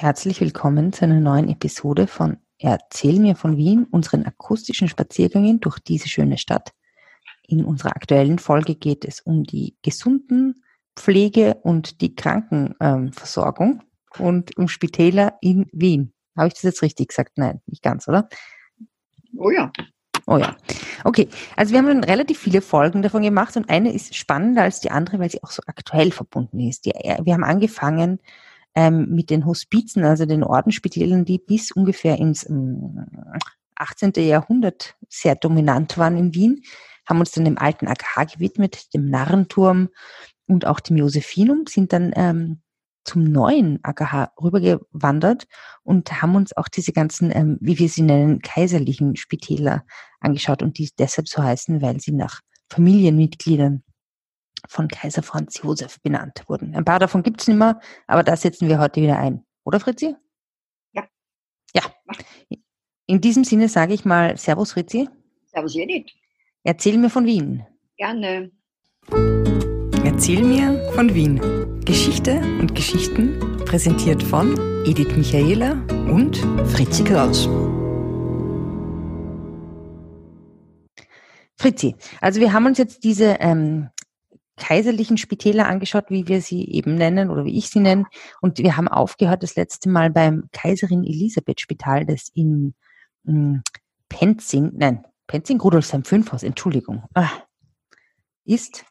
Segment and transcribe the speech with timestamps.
[0.00, 5.80] herzlich willkommen zu einer neuen Episode von Erzähl mir von Wien, unseren akustischen Spaziergängen durch
[5.80, 6.72] diese schöne Stadt.
[7.48, 10.62] In unserer aktuellen Folge geht es um die gesunden
[10.94, 13.82] Pflege und die Krankenversorgung
[14.18, 16.12] und um Spitäler in Wien.
[16.36, 17.32] Habe ich das jetzt richtig gesagt?
[17.36, 18.28] Nein, nicht ganz, oder?
[19.36, 19.72] Oh ja.
[20.28, 20.56] Oh ja.
[21.02, 24.78] Okay, also wir haben schon relativ viele Folgen davon gemacht und eine ist spannender als
[24.78, 26.86] die andere, weil sie auch so aktuell verbunden ist.
[26.86, 28.20] Die, wir haben angefangen
[28.78, 33.06] ähm, mit den Hospizen, also den Ordensspitälern, die bis ungefähr ins ähm,
[33.74, 34.12] 18.
[34.18, 36.62] Jahrhundert sehr dominant waren in Wien,
[37.04, 39.88] haben uns dann dem alten AKH gewidmet, dem Narrenturm
[40.46, 42.62] und auch dem Josephinum, sind dann ähm,
[43.02, 45.48] zum neuen AKH rübergewandert
[45.82, 49.84] und haben uns auch diese ganzen, ähm, wie wir sie nennen, kaiserlichen Spitäler
[50.20, 53.82] angeschaut und die deshalb so heißen, weil sie nach Familienmitgliedern
[54.68, 56.74] von Kaiser Franz Josef benannt wurden.
[56.74, 59.44] Ein paar davon gibt es nicht mehr, aber das setzen wir heute wieder ein.
[59.64, 60.16] Oder Fritzi?
[60.92, 61.04] Ja.
[61.74, 61.82] Ja.
[63.06, 65.08] In diesem Sinne sage ich mal Servus Fritzi.
[65.46, 66.10] Servus Edith.
[66.64, 67.64] Erzähl mir von Wien.
[67.96, 68.50] Gerne.
[70.04, 71.40] Erzähl mir von Wien.
[71.84, 75.72] Geschichte und Geschichten präsentiert von Edith Michaela
[76.10, 77.48] und Fritzi Kraus.
[81.56, 83.88] Fritzi, also wir haben uns jetzt diese ähm,
[84.58, 88.04] kaiserlichen Spitäler angeschaut, wie wir sie eben nennen oder wie ich sie nenne.
[88.40, 92.74] Und wir haben aufgehört das letzte Mal beim Kaiserin Elisabeth Spital, das in
[93.24, 93.62] hm,
[94.08, 97.30] Penzing, nein, Penzing, Rudolfsheim 5 Haus, Entschuldigung, ah,
[98.44, 98.84] ist,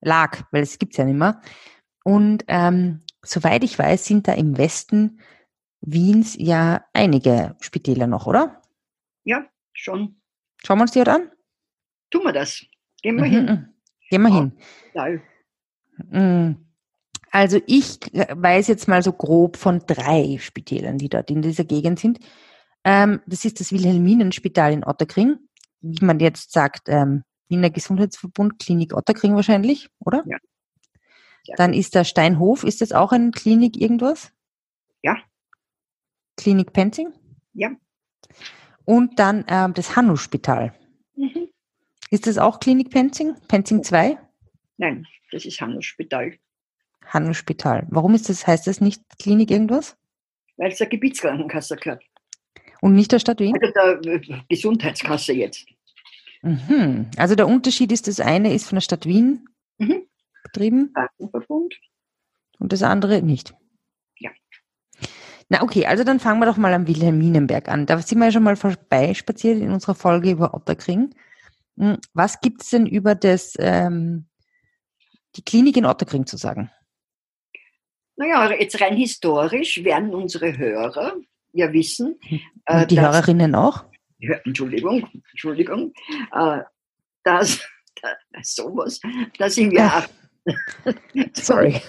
[0.00, 1.40] lag, weil es gibt's ja nicht mehr.
[2.04, 5.20] Und ähm, soweit ich weiß, sind da im Westen
[5.80, 8.62] Wiens ja einige Spitäler noch, oder?
[9.24, 10.20] Ja, schon.
[10.64, 11.30] Schauen wir uns die heute an?
[12.10, 12.64] Tun wir das.
[13.02, 13.30] Gehen wir mhm.
[13.30, 13.73] hin.
[14.10, 14.52] Gehen wir hin.
[14.94, 16.54] Ja.
[17.30, 21.98] Also ich weiß jetzt mal so grob von drei Spitälern, die dort in dieser Gegend
[21.98, 22.20] sind.
[22.84, 25.38] Ähm, das ist das Wilhelminenspital in Otterkring,
[25.80, 30.22] wie man jetzt sagt, ähm, Wiener Gesundheitsverbund, Klinik Otterkring wahrscheinlich, oder?
[30.26, 30.36] Ja.
[31.44, 31.56] ja.
[31.56, 34.32] Dann ist der Steinhof, ist das auch eine Klinik irgendwas?
[35.02, 35.16] Ja.
[36.36, 37.12] Klinik Penzing?
[37.52, 37.70] Ja.
[38.84, 40.74] Und dann ähm, das Hannu-Spital.
[41.16, 41.48] Mhm.
[42.10, 43.34] Ist das auch Klinik Penzing?
[43.48, 44.18] Penzing 2?
[44.76, 46.34] Nein, das ist Handelspital.
[47.06, 47.86] Handelspital.
[47.90, 49.96] Warum ist das, heißt das nicht Klinik irgendwas?
[50.56, 52.02] Weil es der Gebietskrankenkasse gehört.
[52.80, 53.56] Und nicht der Stadt Wien?
[53.60, 55.66] Also der äh, Gesundheitskasse jetzt.
[56.42, 57.06] Mhm.
[57.16, 59.48] Also der Unterschied ist, das eine ist von der Stadt Wien
[59.78, 60.06] mhm.
[60.42, 60.92] betrieben.
[62.58, 63.54] Und das andere nicht.
[64.18, 64.30] Ja.
[65.48, 67.86] Na okay, also dann fangen wir doch mal am Wilhelminenberg an.
[67.86, 71.14] Da sind wir ja schon mal vorbeispaziert in unserer Folge über Otterkring.
[71.78, 74.26] Hm, was gibt es denn über das, ähm,
[75.36, 76.70] die Klinik in Otterkring zu sagen?
[78.16, 81.16] Naja, jetzt rein historisch werden unsere Hörer
[81.52, 82.18] ja wissen.
[82.22, 82.40] Hm.
[82.66, 83.84] Äh, die dass, Hörerinnen auch?
[84.18, 85.92] Ja, Entschuldigung, Entschuldigung,
[86.32, 86.60] äh,
[87.24, 87.60] dass,
[88.02, 88.20] dass
[88.54, 89.00] sowas,
[89.38, 90.06] dass im Jahr.
[91.34, 91.80] Sorry.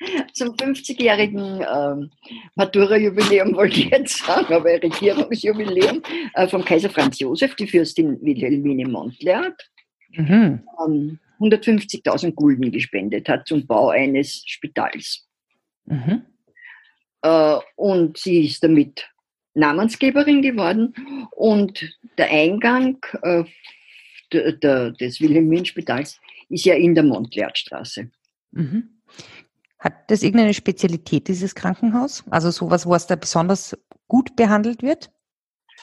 [0.32, 2.10] zum 50-jährigen ähm,
[2.54, 6.02] Matura-Jubiläum wollte ich jetzt sagen, aber Regierungsjubiläum
[6.34, 9.70] äh, vom Kaiser Franz Josef, die Fürstin Wilhelmine Montleart,
[10.16, 10.60] mhm.
[10.86, 15.26] ähm, 150.000 Gulden gespendet hat zum Bau eines Spitals.
[15.86, 16.22] Mhm.
[17.22, 19.08] Äh, und sie ist damit
[19.54, 20.94] Namensgeberin geworden
[21.32, 23.44] und der Eingang äh,
[24.32, 28.10] des Wilhelminenspitals ist ja in der Montleartstraße.
[28.52, 28.99] Mhm.
[29.80, 32.22] Hat das irgendeine Spezialität, dieses Krankenhaus?
[32.30, 33.76] Also sowas, wo es da besonders
[34.08, 35.10] gut behandelt wird?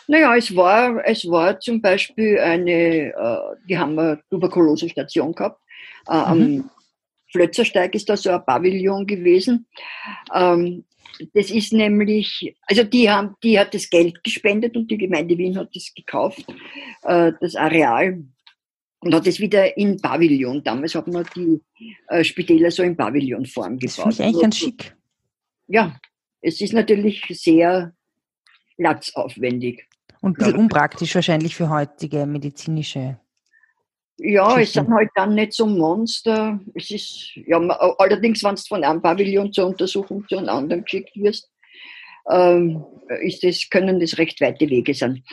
[0.07, 3.37] Naja, es war, es war zum Beispiel eine, äh,
[3.67, 5.59] die haben eine Tuberkulose-Station gehabt.
[6.07, 6.23] Äh, mhm.
[6.23, 6.69] Am
[7.31, 9.67] Flötzersteig ist da so ein Pavillon gewesen.
[10.33, 10.85] Ähm,
[11.33, 15.57] das ist nämlich, also die haben, die hat das Geld gespendet und die Gemeinde Wien
[15.57, 16.45] hat das gekauft,
[17.03, 18.23] äh, das Areal
[19.07, 20.61] und hat es wieder in Pavillon.
[20.65, 21.61] Damals hat man die
[22.09, 23.81] äh, Spitäler so in Pavillonform gebaut.
[23.87, 24.95] Das finde ich eigentlich ganz schick.
[25.67, 25.95] Ja,
[26.41, 27.93] es ist natürlich sehr
[28.75, 29.87] platzaufwendig.
[30.19, 30.59] Und ein bisschen ja.
[30.59, 33.17] unpraktisch wahrscheinlich für heutige medizinische.
[34.17, 36.59] Ja, es sind halt dann nicht so Monster.
[36.73, 37.59] Es ist, ja,
[37.99, 41.49] allerdings, wenn du von einem Pavillon zur Untersuchung zu einem anderen geschickt wirst,
[42.29, 42.83] ähm,
[43.21, 45.23] ist das, können das recht weite Wege sein.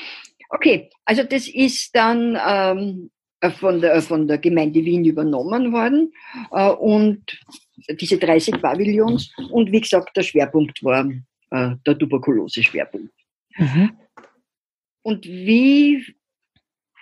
[0.51, 3.21] Okay, also das ist dann ähm, äh,
[3.51, 6.13] von der, von der Gemeinde Wien übernommen worden
[6.53, 7.23] äh, und
[8.01, 11.11] diese 30 Pavillons und wie gesagt, der Schwerpunkt war
[11.51, 13.13] äh, der Tuberkulose-Schwerpunkt.
[13.57, 13.91] Mhm.
[15.03, 16.05] Und wie,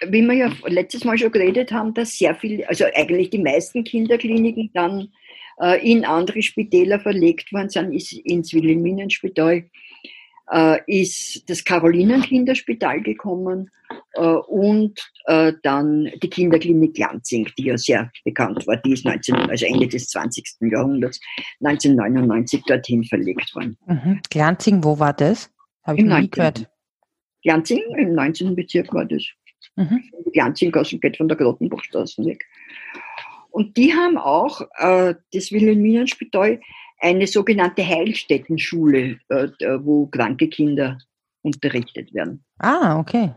[0.06, 3.84] wie wir ja letztes Mal schon geredet haben, dass sehr viel, also eigentlich die meisten
[3.84, 5.08] Kinderkliniken dann
[5.60, 9.62] äh, in andere Spitäler verlegt worden sind, ist ins Wilhelminenspital, äh,
[10.86, 13.70] ist das Carolinenkinderspital gekommen
[14.14, 19.34] äh, und äh, dann die Kinderklinik Lanzing, die ja sehr bekannt war, die ist 19,
[19.34, 20.56] also Ende des 20.
[20.60, 21.20] Jahrhunderts,
[21.60, 23.76] 1999 dorthin verlegt worden.
[23.86, 24.20] Mhm.
[24.30, 25.50] Glanzing, wo war das?
[25.84, 26.68] Habe ich Im noch nie gehört.
[27.42, 28.54] Glanzing, im 19.
[28.54, 29.24] Bezirk war das.
[29.76, 30.02] Mhm.
[30.32, 32.44] Glanzinggasse geht von der Grottenbachstraße weg.
[33.50, 36.60] Und die haben auch äh, das Wilhelminenspital
[37.02, 39.48] eine sogenannte Heilstättenschule, äh,
[39.80, 40.98] wo kranke Kinder
[41.42, 42.44] unterrichtet werden.
[42.58, 43.34] Ah, okay.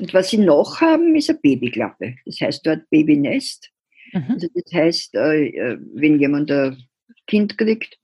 [0.00, 2.14] Und was sie noch haben, ist eine Babyklappe.
[2.24, 3.70] Das heißt dort Babynest.
[4.12, 4.24] Mhm.
[4.30, 6.82] Also das heißt, äh, äh, wenn jemand ein
[7.26, 7.98] Kind kriegt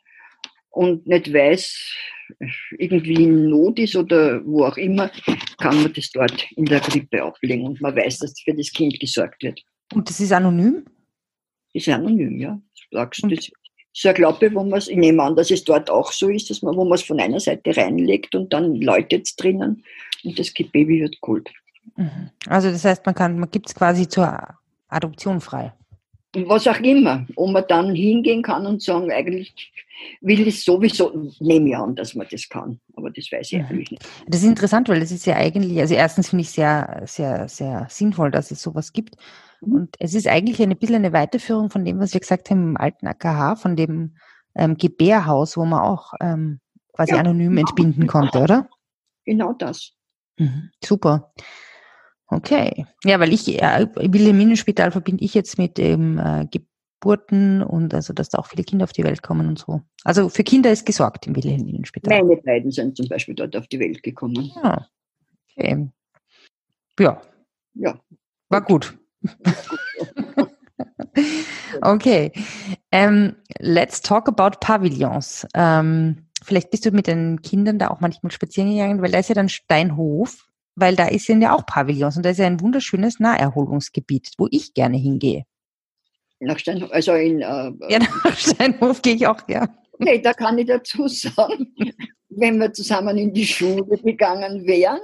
[0.71, 1.95] und nicht weiß,
[2.79, 5.11] irgendwie in Not ist oder wo auch immer,
[5.59, 8.99] kann man das dort in der Krippe ablegen und man weiß, dass für das Kind
[9.01, 9.63] gesorgt wird.
[9.95, 10.85] Und das ist anonym?
[11.73, 12.61] Das ist anonym, ja.
[12.91, 13.53] Das ist
[14.01, 16.51] so eine Klappe, wo man es, ich nehme an, dass es dort auch so ist,
[16.51, 19.83] dass man, wo man es von einer Seite reinlegt und dann läutet es drinnen
[20.23, 21.49] und das Baby wird geholt.
[21.97, 22.31] Mhm.
[22.47, 24.41] Also das heißt, man kann, man gibt es quasi zur
[24.89, 25.73] Adoption frei.
[26.35, 29.73] Was auch immer, wo man dann hingehen kann und sagen, eigentlich
[30.21, 33.65] will ich sowieso, nehme ich an, dass man das kann, aber das weiß ich mhm.
[33.65, 34.09] eigentlich nicht.
[34.29, 37.89] Das ist interessant, weil das ist ja eigentlich, also erstens finde ich sehr, sehr, sehr
[37.91, 39.17] sinnvoll, dass es sowas gibt.
[39.61, 39.75] Mhm.
[39.75, 42.77] Und es ist eigentlich ein bisschen eine Weiterführung von dem, was wir gesagt haben im
[42.77, 44.17] alten AKH, von dem
[44.55, 46.61] ähm, Gebärhaus, wo man auch ähm,
[46.93, 47.69] quasi ja, anonym genau.
[47.69, 48.69] entbinden konnte, oder?
[49.25, 49.93] Genau das.
[50.39, 50.71] Mhm.
[50.83, 51.33] Super.
[52.29, 52.87] Okay.
[53.05, 58.29] Ja, weil ich, äh, Wilhelminenspital verbinde ich jetzt mit dem äh, Geburten und also, dass
[58.29, 59.83] da auch viele Kinder auf die Welt kommen und so.
[60.05, 62.23] Also für Kinder ist gesorgt im Wilhelminenspital.
[62.23, 64.53] Meine beiden sind zum Beispiel dort auf die Welt gekommen.
[64.57, 64.63] Ja.
[64.63, 64.87] Ah,
[65.57, 65.89] okay.
[66.99, 67.23] Ja.
[67.75, 68.01] Ja.
[68.49, 68.99] War gut.
[71.83, 72.33] Okay.
[72.93, 75.47] Um, let's talk about Pavillons.
[75.57, 79.29] Um, vielleicht bist du mit den Kindern da auch manchmal spazieren gegangen, weil da ist
[79.29, 80.49] ja dann Steinhof
[80.81, 84.75] weil da sind ja auch Pavillons und da ist ja ein wunderschönes Naherholungsgebiet, wo ich
[84.75, 85.45] gerne hingehe.
[86.41, 87.41] Nach Steinhof, also in.
[87.41, 89.69] Äh, ja, nach Steinhof gehe ich auch, ja.
[89.93, 91.75] Okay, da kann ich dazu sagen,
[92.29, 95.01] wenn wir zusammen in die Schule gegangen wären,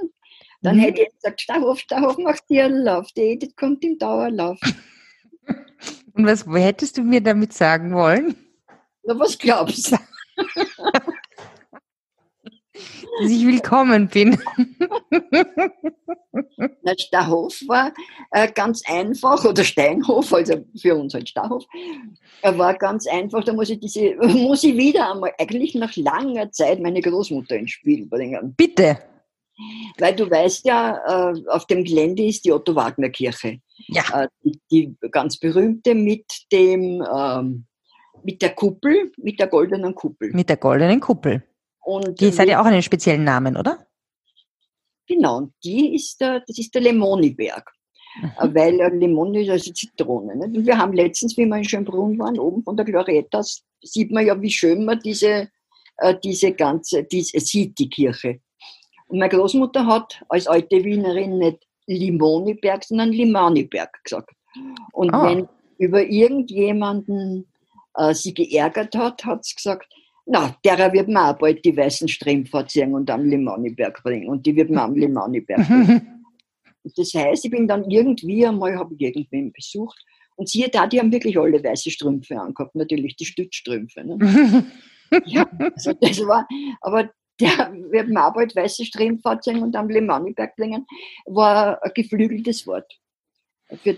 [0.64, 0.80] dann mhm.
[0.80, 4.58] hätte ich gesagt, Steinhof, Steinhof macht Tierlauf, die Edith kommt im Dauerlauf.
[6.14, 8.34] Und was hättest du mir damit sagen wollen?
[9.04, 9.98] Na, was glaubst du?
[13.20, 14.38] dass ich willkommen bin.
[16.82, 17.92] Na, Stahhof war
[18.32, 21.64] äh, ganz einfach, oder Steinhof, also für uns halt Stahhof,
[22.42, 26.50] er war ganz einfach, da muss ich, diese, muss ich wieder einmal, eigentlich nach langer
[26.50, 28.54] Zeit, meine Großmutter ins Spiel bringen.
[28.56, 28.98] Bitte.
[29.98, 33.60] Weil du weißt ja, äh, auf dem Gelände ist die Otto-Wagner-Kirche.
[33.88, 34.22] Ja.
[34.22, 34.28] Äh,
[34.70, 37.66] die, ganz berühmte mit dem, ähm,
[38.24, 40.30] mit der Kuppel, mit der goldenen Kuppel.
[40.32, 41.42] Mit der goldenen Kuppel.
[41.84, 43.86] Und die hat ja auch einen speziellen Namen, oder?
[45.06, 47.70] Genau, die ist der, das ist der Lemoniberg.
[48.20, 48.54] Mhm.
[48.54, 50.36] Weil Lemon ist also Zitrone.
[50.36, 50.56] Nicht?
[50.56, 54.24] Und wir haben letztens, wie wir in Schönbrunn waren, oben von der Glorietas, sieht man
[54.24, 55.48] ja, wie schön man diese,
[55.98, 58.40] äh, diese ganze, diese, sieht die Kirche.
[59.14, 64.32] Und meine Großmutter hat als alte Wienerin nicht Limoniberg, sondern Limaniberg gesagt.
[64.92, 65.22] Und oh.
[65.22, 67.46] wenn über irgendjemanden
[67.96, 69.86] äh, sie geärgert hat, hat sie gesagt,
[70.26, 74.28] na, derer wird man auch bald die weißen Strümpfe ziehen und am Limaniberg bringen.
[74.28, 76.24] Und die wird man am Limaniberg bringen.
[76.82, 80.04] das heißt, ich bin dann irgendwie einmal, habe ich irgendwen besucht.
[80.34, 82.74] Und siehe da, die haben wirklich alle weiße Strümpfe angehabt.
[82.74, 84.02] Natürlich die Stützstrümpfe.
[84.02, 84.66] Ne?
[85.24, 86.48] ja, also das war,
[86.80, 87.10] aber
[87.40, 90.86] der wird man auch bald weiße ziehen und am Limaniberg bringen,
[91.26, 92.98] war ein geflügeltes Wort.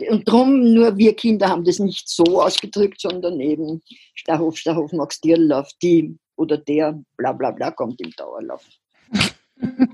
[0.09, 3.83] Und darum, nur wir Kinder haben das nicht so ausgedrückt, sondern eben
[4.15, 8.65] Stachhof, Stachhof, Max Dirlauf, die oder der, bla bla bla, kommt im Dauerlauf.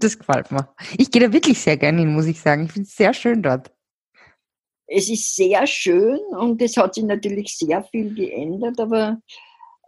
[0.01, 0.75] Das gefällt mir.
[0.99, 2.65] Ich gehe da wirklich sehr gerne hin, muss ich sagen.
[2.65, 3.71] Ich finde es sehr schön dort.
[4.89, 9.21] Es ist sehr schön und es hat sich natürlich sehr viel geändert, aber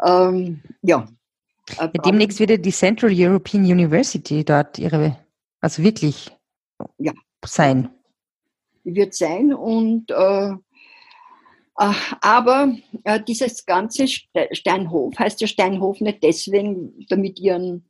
[0.06, 1.08] ähm, ja.
[1.70, 1.88] Ja.
[1.88, 5.18] Demnächst wieder die Central European University dort ihre,
[5.60, 6.30] also wirklich
[6.98, 7.12] ja.
[7.44, 7.90] sein
[8.84, 9.52] wird sein.
[9.52, 10.50] Und, äh,
[11.78, 17.88] äh, aber äh, dieses ganze Steinhof heißt ja Steinhof nicht deswegen, damit ich einen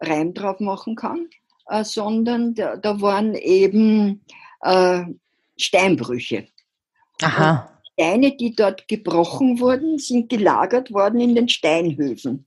[0.00, 1.28] Reim drauf machen kann,
[1.68, 4.24] äh, sondern da, da, waren eben
[4.62, 5.04] äh,
[5.58, 6.48] Steinbrüche.
[7.22, 7.60] Aha.
[7.60, 12.46] Und Steine, die dort gebrochen wurden, sind gelagert worden in den Steinhöfen.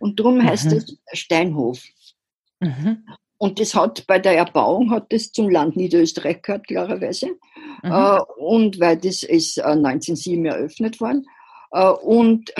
[0.00, 0.46] Und darum mhm.
[0.46, 1.80] heißt es Steinhof.
[2.58, 3.04] Mhm.
[3.38, 7.28] Und das hat bei der Erbauung hat das zum Land Niederösterreich gehört, klarerweise.
[7.82, 7.90] Mhm.
[7.90, 11.26] Äh, und weil das ist 1907 äh, eröffnet worden.
[11.70, 12.50] Äh, und,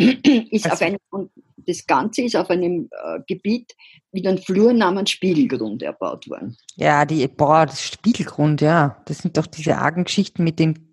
[0.51, 0.75] ist also.
[0.75, 1.31] auf einem, und
[1.67, 3.75] das Ganze ist auf einem äh, Gebiet
[4.13, 6.57] mit einem Flur namens Spiegelgrund erbaut worden.
[6.77, 9.03] Ja, die, boah, das Spiegelgrund, ja.
[9.07, 10.91] Das sind doch diese argen Geschichten mit den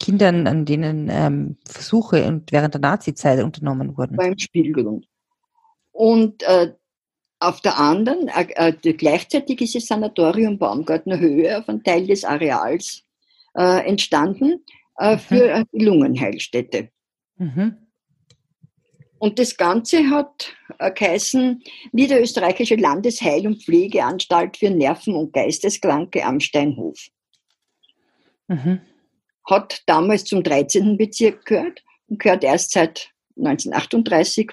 [0.00, 4.16] Kindern, an denen ähm, Versuche und während der Nazizeit unternommen wurden.
[4.16, 5.06] Beim Spiegelgrund.
[5.96, 6.74] Und äh,
[7.38, 12.22] auf der anderen, äh, äh, gleichzeitig ist das Sanatorium Baumgartner Höhe auf einem Teil des
[12.22, 13.02] Areals
[13.56, 14.62] äh, entstanden
[14.98, 15.18] äh, mhm.
[15.18, 16.90] für die Lungenheilstätte.
[17.38, 17.78] Mhm.
[19.18, 21.62] Und das Ganze hat äh, geheißen
[21.92, 27.06] Niederösterreichische Landesheil- und Pflegeanstalt für Nerven- und Geisteskranke am Steinhof.
[28.48, 28.82] Mhm.
[29.48, 30.98] Hat damals zum 13.
[30.98, 34.52] Bezirk gehört und gehört erst seit 1938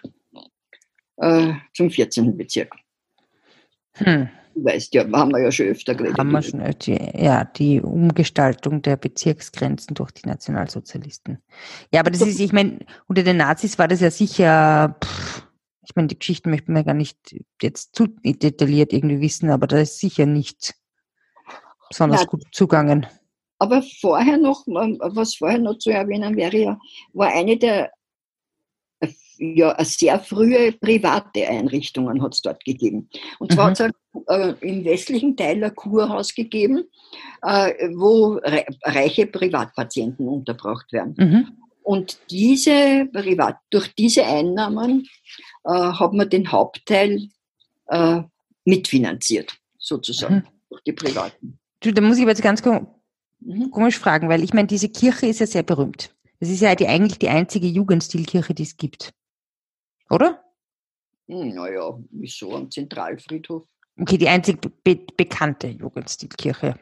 [1.17, 2.35] äh, zum 14.
[2.37, 2.75] Bezirk.
[3.95, 4.29] Hm.
[4.55, 6.17] Du weißt ja, haben wir ja schon öfter geredet.
[6.17, 11.39] Haben wir schon öfter, ja, die Umgestaltung der Bezirksgrenzen durch die Nationalsozialisten.
[11.91, 15.47] Ja, aber das ist, ich meine, unter den Nazis war das ja sicher, pff,
[15.85, 17.17] ich meine, die Geschichten möchten wir gar nicht
[17.61, 20.75] jetzt zu detailliert irgendwie wissen, aber da ist sicher nicht
[21.89, 23.07] besonders Na, gut zugangen.
[23.59, 26.79] Aber vorher noch, was vorher noch zu erwähnen wäre ja,
[27.13, 27.91] war eine der
[29.43, 33.09] ja, sehr frühe private Einrichtungen hat es dort gegeben.
[33.39, 33.69] Und zwar mhm.
[33.69, 36.85] hat es äh, im westlichen Teil ein Kurhaus gegeben,
[37.41, 41.15] äh, wo re reiche Privatpatienten unterbracht werden.
[41.17, 41.47] Mhm.
[41.83, 45.07] Und diese Privat, durch diese Einnahmen
[45.65, 47.27] äh, hat man den Hauptteil
[47.87, 48.21] äh,
[48.63, 50.43] mitfinanziert, sozusagen, mhm.
[50.69, 51.59] durch die Privaten.
[51.81, 53.69] Du, da muss ich jetzt ganz mhm.
[53.71, 56.15] komisch fragen, weil ich meine, diese Kirche ist ja sehr berühmt.
[56.39, 59.13] Das ist ja die, eigentlich die einzige Jugendstilkirche, die es gibt.
[60.13, 60.43] Oder?
[61.27, 63.63] Hm, naja, wieso am Zentralfriedhof?
[63.99, 66.75] Okay, die einzig be bekannte Jugendstilkirche.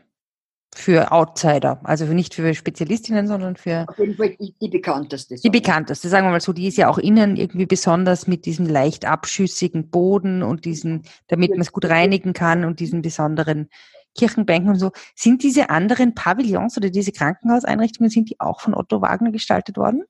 [0.74, 3.86] Für Outsider, also nicht für Spezialistinnen, sondern für.
[3.90, 5.36] Auf jeden Fall die, die bekannteste.
[5.36, 8.66] Die bekannteste, sagen wir mal so, die ist ja auch innen irgendwie besonders mit diesem
[8.68, 13.70] leicht abschüssigen Boden und diesen, damit man es gut reinigen kann und diesen besonderen
[14.18, 14.92] Kirchenbänken und so.
[15.14, 20.06] Sind diese anderen Pavillons oder diese Krankenhauseinrichtungen, sind die auch von Otto Wagner gestaltet worden?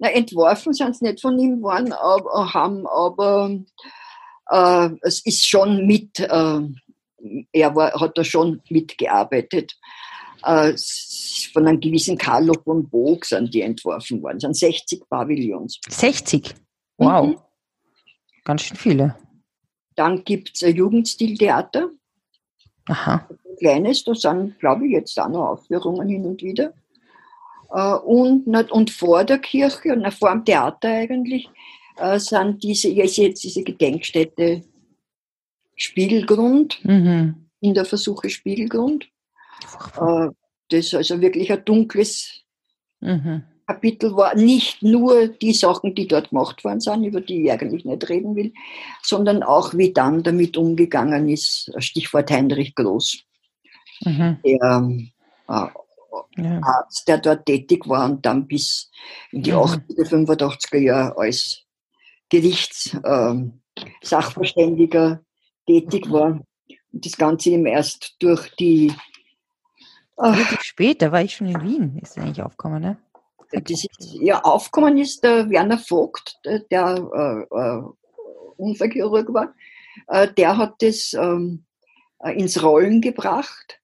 [0.00, 3.50] Na, entworfen sind sie nicht von ihm worden, aber, haben aber
[4.50, 6.60] äh, es ist schon mit, äh,
[7.52, 9.76] er war, hat da schon mitgearbeitet.
[10.42, 10.72] Äh,
[11.52, 14.38] von einem gewissen Carlo von Bog sind die entworfen worden.
[14.38, 15.78] Es sind 60 Pavillons.
[15.86, 16.54] 60?
[16.96, 17.26] Wow.
[17.26, 17.38] Mhm.
[18.44, 19.16] Ganz schön viele.
[19.96, 21.90] Dann gibt es ein Jugendstiltheater.
[22.86, 23.28] Aha.
[23.28, 26.72] Ein kleines, da sind, glaube ich, jetzt auch noch Aufführungen hin und wieder.
[27.72, 31.48] Äh, und, und vor der Kirche und vor dem Theater eigentlich
[31.96, 34.62] äh, sind diese, ist jetzt diese Gedenkstätte
[35.76, 37.46] Spiegelgrund, mhm.
[37.60, 39.08] in der Versuche Spiegelgrund.
[40.00, 40.28] Äh,
[40.70, 42.42] das also wirklich ein dunkles
[43.00, 43.42] mhm.
[43.66, 44.34] Kapitel war.
[44.34, 48.36] Nicht nur die Sachen, die dort gemacht worden sind, über die ich eigentlich nicht reden
[48.36, 48.52] will,
[49.02, 51.72] sondern auch wie dann damit umgegangen ist.
[51.78, 53.22] Stichwort Heinrich Groß.
[54.04, 54.38] Mhm.
[54.44, 54.88] Der
[55.48, 55.66] äh,
[56.36, 56.60] ja.
[56.62, 58.88] Arzt, der dort tätig war und dann bis
[59.30, 59.58] in die mhm.
[59.58, 61.62] 80er, 85er Jahre als
[62.28, 65.18] Gerichtssachverständiger ähm,
[65.66, 66.40] tätig war.
[66.92, 68.92] Und das Ganze eben erst durch die.
[70.60, 72.98] Spät, da war ich schon in Wien, ist eigentlich aufgekommen, ne?
[73.52, 73.88] Das ist,
[74.20, 77.82] ja, aufgekommen ist der Werner Vogt, der, der äh, äh,
[78.56, 79.54] Unfallchirurg war.
[80.06, 81.64] Äh, der hat das ähm,
[82.20, 83.79] äh, ins Rollen gebracht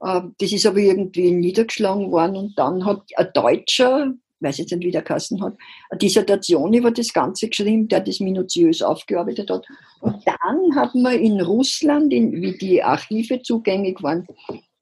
[0.00, 4.92] das ist aber irgendwie niedergeschlagen worden und dann hat ein Deutscher, weiß jetzt nicht, wie
[4.92, 5.56] der Kassen hat,
[5.90, 9.66] eine Dissertation über das Ganze geschrieben, der das minutiös aufgearbeitet hat.
[10.00, 14.26] Und dann hat man in Russland, in, wie die Archive zugänglich waren,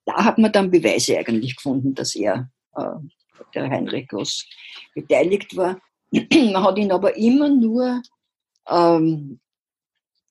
[0.04, 2.82] da hat man dann Beweise eigentlich gefunden, dass er, äh,
[3.54, 4.46] der Heinrich Groß,
[4.94, 5.80] beteiligt war.
[6.12, 8.02] man hat ihn aber immer nur
[8.68, 9.40] ähm,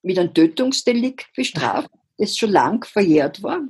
[0.04, 3.62] mit einem Tötungsdelikt bestraft, das schon lang verjährt war.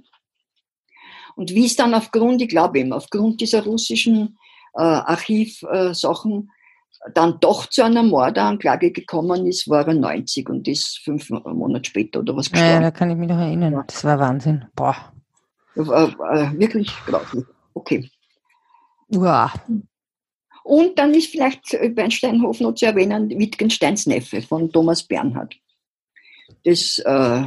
[1.35, 4.37] Und wie es dann aufgrund, ich glaube eben, aufgrund dieser russischen
[4.73, 6.49] äh, Archivsachen
[7.05, 11.85] äh, dann doch zu einer Mordanklage gekommen ist, war er 90 und ist fünf Monate
[11.89, 12.73] später oder was gestorben.
[12.73, 13.83] Ja, da kann ich mich noch erinnern.
[13.85, 14.65] Das war Wahnsinn.
[14.75, 14.95] Boah.
[15.75, 17.45] War, äh, wirklich grauslich.
[17.73, 18.09] Okay.
[19.13, 19.51] Uah.
[20.63, 25.55] Und dann ist vielleicht bei Steinhof noch zu erwähnen Wittgensteins Neffe von Thomas Bernhard.
[26.63, 27.43] Das äh,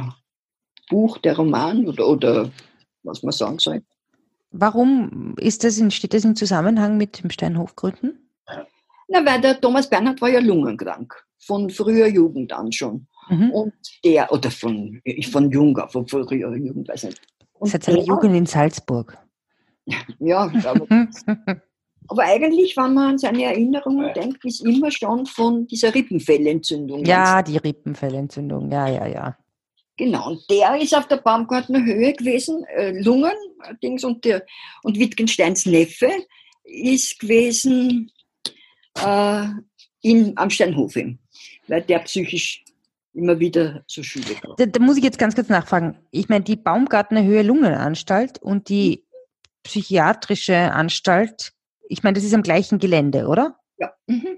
[0.89, 2.49] Buch, der Roman oder, oder
[3.03, 3.81] was man sagen soll.
[4.51, 8.29] Warum ist das in, steht das im Zusammenhang mit dem Steinhofgründen?
[9.07, 13.07] Na, weil der Thomas Bernhard war ja lungenkrank, von früher Jugend an schon.
[13.29, 13.51] Mhm.
[13.51, 15.01] Und der, oder von,
[15.31, 17.21] von Junger, von früher Jugend, weiß nicht.
[17.53, 19.17] Und Seit seiner Jugend in Salzburg.
[20.19, 20.85] Ja, aber
[22.09, 27.05] Aber eigentlich, wenn man an seine Erinnerungen denkt, ist immer schon von dieser Rippenfellentzündung.
[27.05, 29.37] Ja, die Rippenfellentzündung, ja, ja, ja.
[29.99, 33.33] Genau, und der ist auf der Baumgartner Höhe gewesen, äh, Lungen,
[33.83, 34.45] Dings, und, der,
[34.81, 36.09] und Wittgensteins Neffe
[36.63, 38.09] ist gewesen
[38.97, 39.45] äh,
[40.01, 42.63] in, am Steinhof, weil der psychisch
[43.13, 45.97] immer wieder so Schübe Da, da, muss ich jetzt ganz kurz nachfragen.
[46.11, 49.03] Ich meine, die Baumgartner Höhe Lungenanstalt und die
[49.63, 51.51] psychiatrische Anstalt,
[51.89, 53.59] ich meine, das ist am gleichen Gelände, oder?
[53.77, 53.91] Ja.
[54.07, 54.37] Mhm.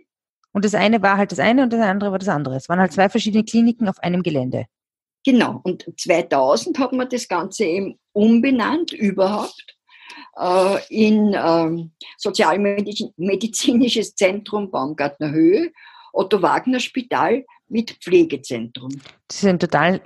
[0.53, 2.55] Und das eine war halt das eine und das andere war das andere.
[2.55, 4.65] Es waren halt zwei verschiedene Kliniken auf einem Gelände.
[5.25, 5.61] Genau.
[5.63, 9.77] Und 2000 hat man das Ganze eben umbenannt überhaupt
[10.37, 15.71] äh, in äh, Sozialmedizinisches Zentrum Baumgartner Höhe,
[16.13, 18.91] Otto Wagner Spital mit Pflegezentrum.
[19.27, 20.01] Das ist ein total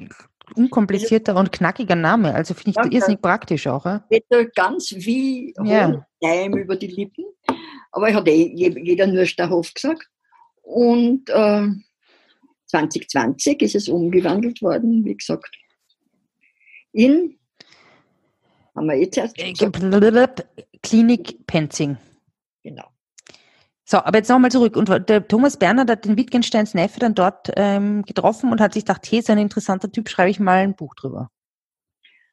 [0.55, 2.35] unkomplizierter und knackiger Name.
[2.35, 3.85] Also finde ich ja, irrsinnig praktisch auch.
[3.85, 4.05] Ja?
[4.55, 6.05] Ganz wie ja.
[6.21, 7.25] Leim über die Lippen.
[7.91, 10.07] Aber hat eh jeder nur Stahof gesagt.
[10.61, 11.67] Und äh,
[12.67, 15.55] 2020 ist es umgewandelt worden, wie gesagt,
[16.91, 17.37] in
[18.75, 20.47] haben wir jetzt erst gesagt.
[20.83, 21.97] Klinik Penzing.
[22.63, 22.85] Genau.
[23.85, 24.75] So, aber jetzt nochmal zurück.
[24.75, 28.83] Und der Thomas Bernhard hat den Wittgensteins Neffe dann dort ähm, getroffen und hat sich
[28.83, 31.29] gedacht, hey, so ein interessanter Typ, schreibe ich mal ein Buch drüber.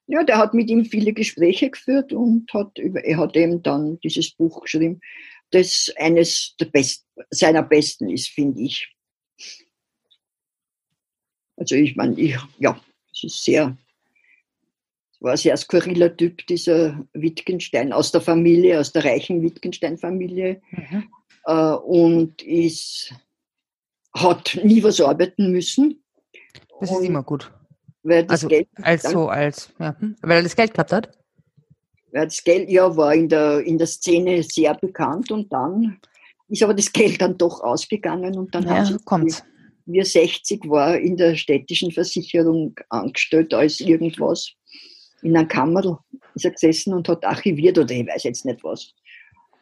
[0.07, 4.01] Ja, der hat mit ihm viele Gespräche geführt und hat über, er hat eben dann
[4.01, 5.01] dieses Buch geschrieben,
[5.51, 8.93] das eines der Best, seiner besten ist, finde ich.
[11.63, 12.79] Also ich meine, ich, ja,
[13.13, 13.77] es ist sehr,
[15.21, 20.61] war ein sehr skurriler Typ, dieser Wittgenstein aus der Familie, aus der reichen Wittgenstein-Familie.
[20.71, 21.05] Mhm
[21.45, 23.15] äh, und ist,
[24.15, 26.03] hat nie was arbeiten müssen.
[26.81, 27.51] Das ist immer gut.
[28.03, 31.19] Weil das also Geld als so, als, ja, hm, weil er das Geld gehabt hat?
[32.11, 35.99] Weil das Geld, ja, war in der, in der Szene sehr bekannt und dann
[36.49, 39.45] ist aber das Geld dann doch ausgegangen und dann ja, haben sie, kommt's.
[39.87, 44.53] Er 60 war, in der städtischen Versicherung angestellt als irgendwas.
[45.23, 45.99] In einem Kammerl
[46.35, 48.93] ist er gesessen und hat archiviert oder ich weiß jetzt nicht was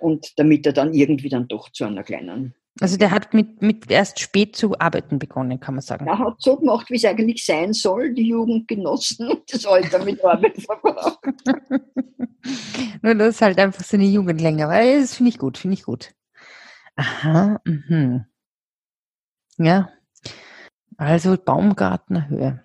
[0.01, 2.55] und damit er dann irgendwie dann doch zu einer kleinen.
[2.81, 6.07] Also der hat mit, mit erst spät zu arbeiten begonnen, kann man sagen.
[6.07, 10.03] Er hat so gemacht, wie es eigentlich sein soll, die Jugend genossen und das Alter
[10.05, 11.19] mit Arbeit verbracht.
[13.03, 15.75] Nur das ist halt einfach so eine Jugend länger, weil das finde ich gut, finde
[15.75, 16.15] ich gut.
[16.97, 18.25] Aha, mhm.
[19.59, 19.91] Ja.
[21.01, 22.63] Also Baumgartner Höhe.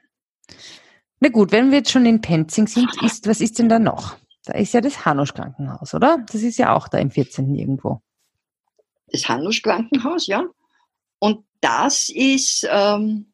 [1.22, 4.18] Na gut, wenn wir jetzt schon in Penzing sind, ist, was ist denn da noch?
[4.44, 6.18] Da ist ja das Hanusch Krankenhaus, oder?
[6.30, 7.56] Das ist ja auch da im 14.
[7.56, 8.02] irgendwo.
[9.08, 10.44] Das Hanusch Krankenhaus, ja.
[11.20, 13.32] Und das ist ähm,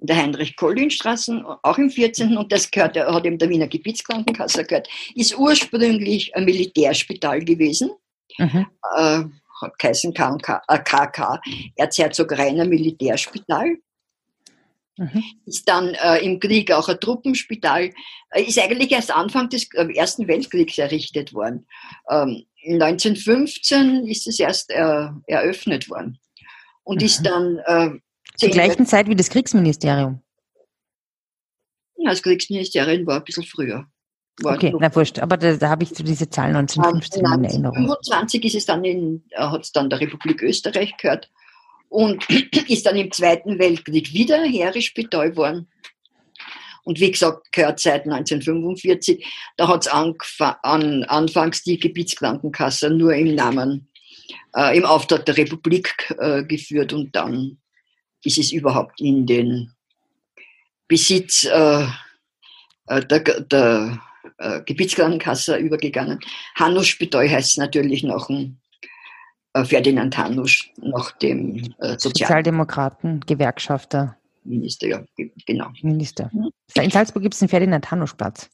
[0.00, 2.36] in der Heinrich-Kollin-Straße, auch im 14.
[2.36, 7.92] Und das gehört, hat eben der Wiener Gebietskrankenkasse gehört, ist ursprünglich ein Militärspital gewesen.
[8.36, 8.66] Mhm.
[8.96, 9.24] Äh,
[9.62, 11.40] hat geheißen KK, äh, KK,
[11.76, 13.78] Erzherzog Rainer Militärspital.
[14.98, 15.22] Mhm.
[15.46, 17.92] Ist dann äh, im Krieg auch ein Truppenspital,
[18.30, 21.66] äh, ist eigentlich erst Anfang des äh, Ersten Weltkriegs errichtet worden.
[22.10, 26.18] Ähm, 1915 ist es erst äh, eröffnet worden
[26.82, 27.06] und mhm.
[27.06, 27.58] ist dann.
[27.64, 27.90] Äh,
[28.36, 30.20] Zur gleichen Zeit wie das Kriegsministerium.
[31.96, 33.86] Ja, das Kriegsministerium war ein bisschen früher.
[34.42, 37.76] War okay, na wurscht, aber da, da habe ich so diese Zahl 1915 in Erinnerung.
[37.76, 41.30] 1925 ist es dann in, äh, hat es dann der Republik Österreich gehört
[41.88, 42.26] und
[42.68, 45.68] ist dann im Zweiten Weltkrieg wieder Heeresspital worden.
[46.84, 49.26] Und wie gesagt, gehört seit 1945,
[49.58, 53.88] da hat es an, anfangs die Gebietskrankenkasse nur im Namen,
[54.56, 57.58] äh, im Auftrag der Republik äh, geführt und dann
[58.24, 59.72] ist es überhaupt in den
[60.88, 61.86] Besitz äh,
[62.86, 64.00] äh der, der
[64.38, 66.20] äh, Gebietskrankenkasse übergegangen.
[66.56, 68.60] Hanus Spital heißt natürlich noch ein
[69.64, 74.16] Ferdinand Hanusch, nach dem äh, Sozial Sozialdemokraten, Gewerkschafter.
[74.44, 75.04] Minister, ja,
[75.46, 75.70] genau.
[75.82, 76.30] Minister.
[76.32, 76.50] Mhm.
[76.74, 78.48] In Salzburg gibt es den Ferdinand Hanusch-Platz.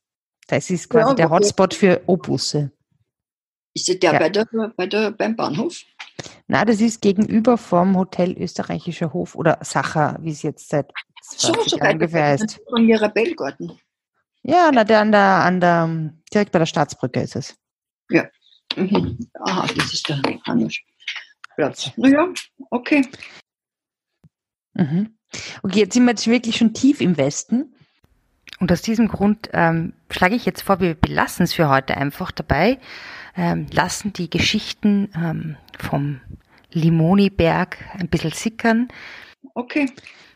[0.48, 2.70] Das ist quasi ja, der Hotspot für Obusse.
[3.74, 4.18] Ist der ja.
[4.18, 5.82] bei der, bei der, beim Bahnhof?
[6.46, 11.70] Na, das ist gegenüber vom Hotel Österreichischer Hof oder Sacher, wie es jetzt seit 20
[11.70, 12.60] so, Jahren ungefähr heißt.
[12.68, 13.72] Von Mirabellgarten.
[14.42, 17.56] Ja, na, der an der, an der, direkt bei der Staatsbrücke ist es.
[18.10, 18.28] Ja.
[18.76, 19.18] Mhm.
[19.40, 21.92] Aha, das ist der Handelsplatz.
[21.96, 22.28] Naja,
[22.70, 23.02] okay.
[24.74, 25.14] Mhm.
[25.62, 27.74] Okay, jetzt sind wir jetzt wirklich schon tief im Westen.
[28.60, 32.30] Und aus diesem Grund ähm, schlage ich jetzt vor, wir belassen es für heute einfach
[32.30, 32.78] dabei,
[33.36, 36.20] ähm, lassen die Geschichten ähm, vom
[36.70, 38.88] Limoniberg ein bisschen sickern.
[39.54, 39.90] Okay.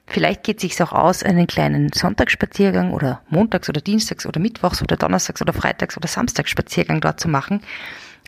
[0.07, 4.83] Vielleicht geht es sich auch aus, einen kleinen Sonntagsspaziergang oder montags oder dienstags oder mittwochs
[4.83, 7.61] oder donnerstags oder freitags oder Samstagsspaziergang dort zu machen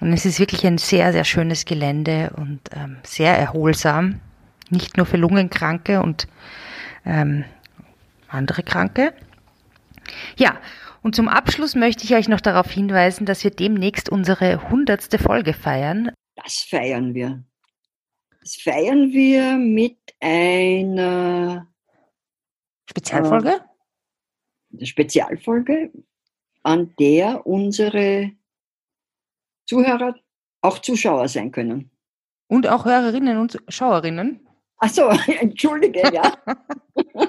[0.01, 4.21] Und es ist wirklich ein sehr, sehr schönes Gelände und ähm, sehr erholsam.
[4.71, 6.27] Nicht nur für Lungenkranke und
[7.05, 7.45] ähm,
[8.29, 9.13] andere Kranke.
[10.37, 10.59] Ja,
[11.03, 15.53] und zum Abschluss möchte ich euch noch darauf hinweisen, dass wir demnächst unsere hundertste Folge
[15.53, 16.13] feiern.
[16.37, 17.45] Das feiern wir.
[18.41, 21.67] Das feiern wir mit einer
[22.89, 23.61] Spezialfolge?
[24.79, 25.93] Äh, Spezialfolge,
[26.63, 28.33] an der unsere
[29.71, 30.15] Zuhörer
[30.63, 31.93] auch Zuschauer sein können.
[32.49, 34.41] Und auch Hörerinnen und Schauerinnen.
[34.79, 35.09] Ach so,
[35.41, 36.33] entschuldige, ja.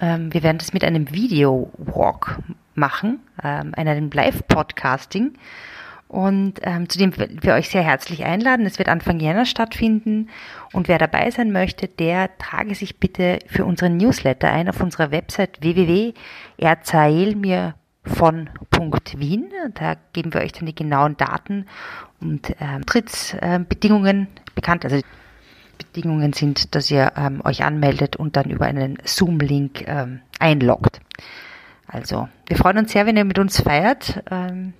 [0.00, 2.38] ähm, wir werden das mit einem Video-Walk
[2.74, 5.34] machen, ähm, einem Live-Podcasting.
[6.08, 8.64] Und ähm, zu dem wir euch sehr herzlich einladen.
[8.64, 10.30] Es wird Anfang Jänner stattfinden.
[10.72, 15.10] Und wer dabei sein möchte, der trage sich bitte für unseren Newsletter ein auf unserer
[15.10, 17.74] Website www.erzahlmir.com
[18.06, 19.50] von Punkt Wien.
[19.74, 21.66] Da geben wir euch dann die genauen Daten
[22.20, 24.84] und ähm, Trittsbedingungen bekannt.
[24.84, 25.00] Also
[25.78, 31.00] Bedingungen sind, dass ihr ähm, euch anmeldet und dann über einen Zoom-Link ähm, einloggt.
[31.86, 34.22] Also, wir freuen uns sehr, wenn ihr mit uns feiert.
[34.30, 34.72] Ähm,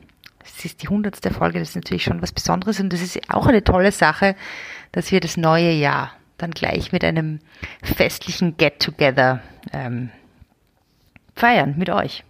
[0.44, 3.46] es ist die hundertste Folge, das ist natürlich schon was Besonderes und das ist auch
[3.46, 4.36] eine tolle Sache,
[4.92, 7.40] dass wir das neue Jahr dann gleich mit einem
[7.82, 9.40] festlichen Get-Together
[9.72, 10.10] ähm,
[11.34, 12.24] feiern mit euch.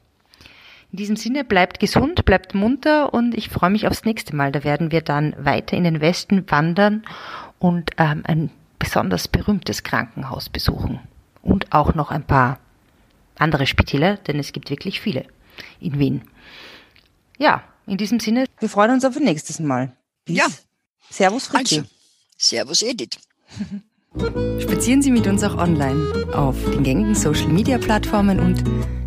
[0.96, 4.50] In diesem Sinne, bleibt gesund, bleibt munter und ich freue mich aufs nächste Mal.
[4.50, 7.04] Da werden wir dann weiter in den Westen wandern
[7.58, 11.00] und ähm, ein besonders berühmtes Krankenhaus besuchen.
[11.42, 12.60] Und auch noch ein paar
[13.38, 15.26] andere Spitäler, denn es gibt wirklich viele
[15.80, 16.22] in Wien.
[17.36, 18.46] Ja, in diesem Sinne.
[18.58, 19.92] Wir freuen uns auf ein nächstes Mal.
[20.24, 20.38] Bis.
[20.38, 20.46] Ja.
[21.10, 21.80] Servus, Fritzi.
[21.80, 21.90] Also,
[22.38, 23.18] servus, Edith.
[24.62, 29.05] Spazieren Sie mit uns auch online auf den gängigen Social Media Plattformen und